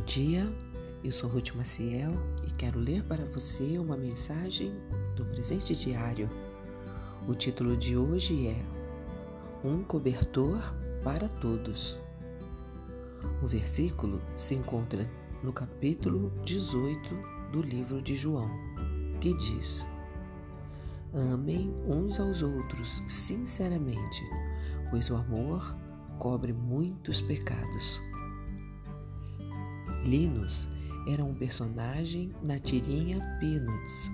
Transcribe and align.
dia, 0.00 0.50
eu 1.04 1.12
sou 1.12 1.28
Ruth 1.28 1.54
Maciel 1.54 2.12
e 2.46 2.50
quero 2.52 2.78
ler 2.78 3.02
para 3.04 3.24
você 3.24 3.78
uma 3.78 3.96
mensagem 3.96 4.72
do 5.16 5.24
presente 5.24 5.74
diário. 5.74 6.28
O 7.28 7.34
título 7.34 7.76
de 7.76 7.96
hoje 7.96 8.48
é 8.48 8.56
Um 9.64 9.82
cobertor 9.82 10.58
para 11.02 11.28
todos. 11.28 11.98
O 13.42 13.46
versículo 13.46 14.20
se 14.36 14.54
encontra 14.54 15.08
no 15.42 15.52
capítulo 15.52 16.30
18 16.44 17.14
do 17.52 17.62
livro 17.62 18.00
de 18.00 18.16
João, 18.16 18.50
que 19.20 19.34
diz: 19.34 19.86
Amem 21.12 21.74
uns 21.86 22.20
aos 22.20 22.42
outros 22.42 23.02
sinceramente, 23.08 24.24
pois 24.90 25.10
o 25.10 25.16
amor 25.16 25.76
cobre 26.18 26.52
muitos 26.52 27.20
pecados. 27.20 28.09
Linus 30.10 30.68
era 31.06 31.24
um 31.24 31.32
personagem 31.32 32.34
na 32.42 32.58
tirinha 32.58 33.20
Peanuts. 33.38 34.10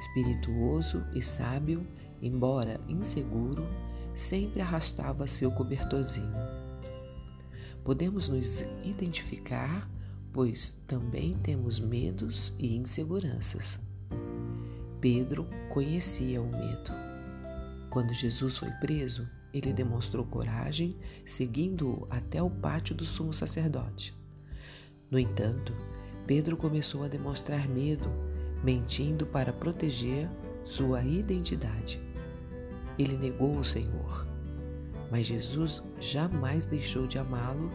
Espirituoso 0.00 1.02
e 1.14 1.22
sábio, 1.22 1.86
embora 2.20 2.78
inseguro, 2.86 3.66
sempre 4.14 4.60
arrastava 4.60 5.26
seu 5.26 5.50
cobertorzinho. 5.50 6.30
Podemos 7.82 8.28
nos 8.28 8.60
identificar, 8.84 9.90
pois 10.30 10.72
também 10.86 11.38
temos 11.38 11.80
medos 11.80 12.54
e 12.58 12.76
inseguranças. 12.76 13.80
Pedro 15.00 15.48
conhecia 15.70 16.42
o 16.42 16.50
medo. 16.50 16.92
Quando 17.88 18.12
Jesus 18.12 18.58
foi 18.58 18.70
preso, 18.72 19.26
ele 19.54 19.72
demonstrou 19.72 20.26
coragem, 20.26 20.98
seguindo-o 21.24 22.06
até 22.10 22.42
o 22.42 22.50
pátio 22.50 22.94
do 22.94 23.06
sumo 23.06 23.32
sacerdote. 23.32 24.20
No 25.12 25.18
entanto, 25.18 25.74
Pedro 26.26 26.56
começou 26.56 27.04
a 27.04 27.08
demonstrar 27.08 27.68
medo, 27.68 28.08
mentindo 28.64 29.26
para 29.26 29.52
proteger 29.52 30.26
sua 30.64 31.04
identidade. 31.04 32.00
Ele 32.98 33.18
negou 33.18 33.58
o 33.58 33.62
Senhor, 33.62 34.26
mas 35.10 35.26
Jesus 35.26 35.82
jamais 36.00 36.64
deixou 36.64 37.06
de 37.06 37.18
amá-lo 37.18 37.70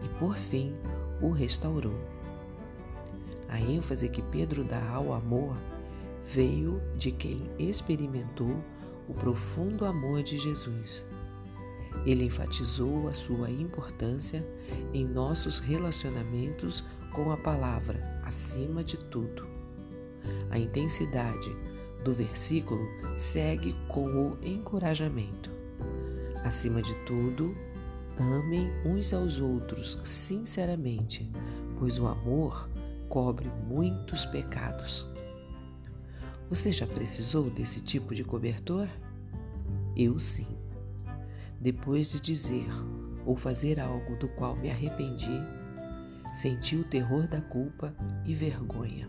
e, 0.00 0.08
por 0.20 0.36
fim, 0.36 0.76
o 1.20 1.32
restaurou. 1.32 1.98
A 3.48 3.60
ênfase 3.60 4.08
que 4.08 4.22
Pedro 4.22 4.62
dá 4.62 4.88
ao 4.90 5.12
amor 5.12 5.56
veio 6.24 6.80
de 6.94 7.10
quem 7.10 7.50
experimentou 7.58 8.62
o 9.08 9.12
profundo 9.12 9.84
amor 9.84 10.22
de 10.22 10.36
Jesus. 10.36 11.04
Ele 12.04 12.24
enfatizou 12.24 13.08
a 13.08 13.12
sua 13.12 13.50
importância 13.50 14.46
em 14.92 15.04
nossos 15.04 15.58
relacionamentos 15.58 16.84
com 17.12 17.32
a 17.32 17.36
palavra 17.36 17.98
acima 18.24 18.84
de 18.84 18.96
tudo. 18.96 19.46
A 20.50 20.58
intensidade 20.58 21.50
do 22.04 22.12
versículo 22.12 22.86
segue 23.18 23.74
com 23.88 24.06
o 24.06 24.38
encorajamento. 24.42 25.50
Acima 26.44 26.80
de 26.80 26.94
tudo, 27.04 27.56
amem 28.18 28.70
uns 28.84 29.12
aos 29.12 29.40
outros 29.40 29.98
sinceramente, 30.04 31.28
pois 31.78 31.98
o 31.98 32.06
amor 32.06 32.70
cobre 33.08 33.50
muitos 33.66 34.24
pecados. 34.26 35.06
Você 36.48 36.70
já 36.70 36.86
precisou 36.86 37.50
desse 37.50 37.80
tipo 37.80 38.14
de 38.14 38.22
cobertor? 38.22 38.86
Eu 39.96 40.20
sim. 40.20 40.55
Depois 41.60 42.12
de 42.12 42.20
dizer 42.20 42.68
ou 43.24 43.34
fazer 43.34 43.80
algo 43.80 44.16
do 44.16 44.28
qual 44.28 44.54
me 44.56 44.70
arrependi, 44.70 45.42
senti 46.34 46.76
o 46.76 46.84
terror 46.84 47.26
da 47.26 47.40
culpa 47.40 47.94
e 48.24 48.34
vergonha. 48.34 49.08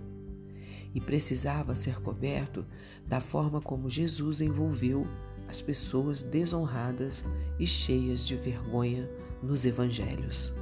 E 0.96 1.02
precisava 1.02 1.76
ser 1.76 2.02
coberto 2.02 2.66
da 3.06 3.20
forma 3.20 3.62
como 3.62 3.90
Jesus 3.90 4.42
envolveu 4.42 5.06
as 5.48 5.62
pessoas 5.62 6.24
desonradas 6.24 7.24
e 7.60 7.68
cheias 7.68 8.26
de 8.26 8.36
vergonha 8.36 9.10
nos 9.44 9.66
evangelhos. 9.66 10.54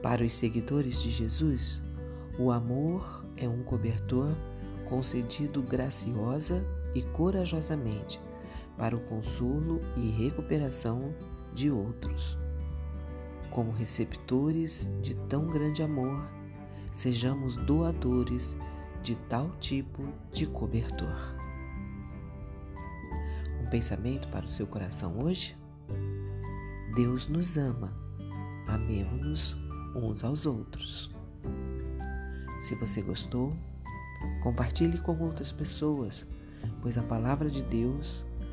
Para 0.00 0.24
os 0.24 0.34
seguidores 0.34 1.02
de 1.02 1.10
Jesus, 1.10 1.82
o 2.38 2.50
amor 2.50 3.24
é 3.36 3.48
um 3.48 3.62
cobertor 3.62 4.34
concedido 4.86 5.62
graciosa 5.62 6.64
e 6.94 7.02
corajosamente 7.02 8.20
para 8.76 8.96
o 8.96 9.00
consolo 9.00 9.80
e 9.96 10.10
recuperação 10.10 11.14
de 11.52 11.70
outros. 11.70 12.36
Como 13.50 13.70
receptores 13.70 14.90
de 15.02 15.14
tão 15.14 15.46
grande 15.46 15.82
amor, 15.82 16.26
sejamos 16.92 17.56
doadores 17.56 18.56
de 19.02 19.16
tal 19.28 19.50
tipo 19.58 20.02
de 20.32 20.46
cobertor. 20.46 21.36
Um 23.62 23.68
pensamento 23.70 24.28
para 24.28 24.46
o 24.46 24.48
seu 24.48 24.66
coração 24.66 25.18
hoje? 25.22 25.56
Deus 26.94 27.28
nos 27.28 27.56
ama, 27.56 27.92
amemos-nos 28.66 29.56
uns 29.94 30.24
aos 30.24 30.46
outros. 30.46 31.10
Se 32.60 32.74
você 32.76 33.02
gostou, 33.02 33.52
compartilhe 34.42 34.98
com 34.98 35.18
outras 35.18 35.52
pessoas, 35.52 36.26
pois 36.80 36.96
a 36.96 37.02
palavra 37.02 37.50
de 37.50 37.62
Deus 37.62 38.24